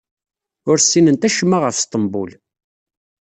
[0.69, 2.31] Ur ssinent acemma ɣef Sṭembul.